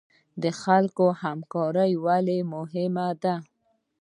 د 0.43 0.45
خلکو 0.61 1.05
همکاري 1.23 1.91
ولې 2.05 2.37
مهمه 2.53 3.07
ده؟ 3.23 3.35